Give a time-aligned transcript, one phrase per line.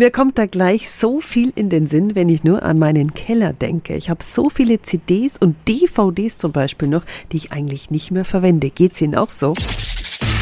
[0.00, 3.52] Mir kommt da gleich so viel in den Sinn, wenn ich nur an meinen Keller
[3.52, 3.96] denke.
[3.96, 8.24] Ich habe so viele CDs und DVDs zum Beispiel noch, die ich eigentlich nicht mehr
[8.24, 8.70] verwende.
[8.70, 9.54] Geht's Ihnen auch so?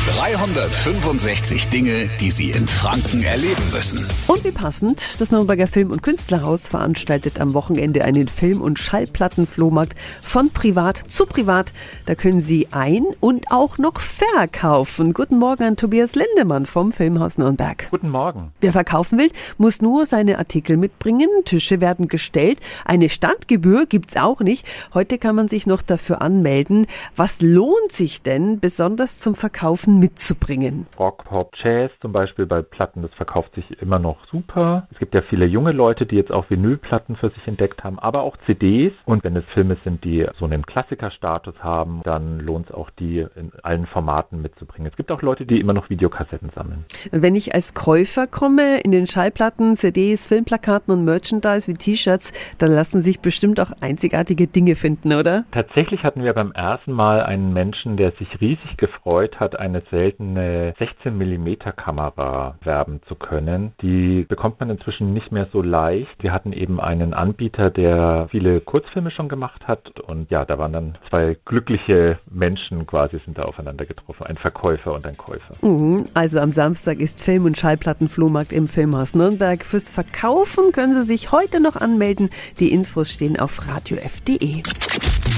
[0.06, 4.06] 365 Dinge, die Sie in Franken erleben müssen.
[4.28, 9.98] Und wie passend, das Nürnberger Film- und Künstlerhaus veranstaltet am Wochenende einen Film- und Schallplattenflohmarkt
[10.22, 11.72] von privat zu privat.
[12.06, 15.12] Da können Sie ein- und auch noch verkaufen.
[15.12, 17.88] Guten Morgen an Tobias Lindemann vom Filmhaus Nürnberg.
[17.90, 18.52] Guten Morgen.
[18.60, 21.28] Wer verkaufen will, muss nur seine Artikel mitbringen.
[21.44, 22.60] Tische werden gestellt.
[22.84, 24.66] Eine Standgebühr gibt's auch nicht.
[24.94, 26.86] Heute kann man sich noch dafür anmelden.
[27.16, 30.86] Was lohnt sich denn besonders zum Verkaufen mitzubringen.
[30.98, 34.88] Rock, Pop, Jazz zum Beispiel bei Platten, das verkauft sich immer noch super.
[34.92, 38.22] Es gibt ja viele junge Leute, die jetzt auch Vinylplatten für sich entdeckt haben, aber
[38.22, 38.92] auch CDs.
[39.04, 43.26] Und wenn es Filme sind, die so einen Klassikerstatus haben, dann lohnt es auch, die
[43.36, 44.90] in allen Formaten mitzubringen.
[44.90, 46.84] Es gibt auch Leute, die immer noch Videokassetten sammeln.
[47.10, 52.72] Wenn ich als Käufer komme, in den Schallplatten, CDs, Filmplakaten und Merchandise wie T-Shirts, dann
[52.72, 55.44] lassen sich bestimmt auch einzigartige Dinge finden, oder?
[55.52, 60.74] Tatsächlich hatten wir beim ersten Mal einen Menschen, der sich riesig gefreut hat, eine seltene
[60.78, 63.72] 16 mm Kamera werben zu können.
[63.82, 66.22] Die bekommt man inzwischen nicht mehr so leicht.
[66.22, 70.72] Wir hatten eben einen Anbieter, der viele Kurzfilme schon gemacht hat und ja, da waren
[70.72, 75.54] dann zwei glückliche Menschen quasi sind da aufeinander getroffen, ein Verkäufer und ein Käufer.
[75.62, 79.64] Mhm, also am Samstag ist Film- und Schallplattenflohmarkt im Filmhaus Nürnberg.
[79.64, 82.30] Fürs Verkaufen können Sie sich heute noch anmelden.
[82.60, 84.62] Die Infos stehen auf radiof.de.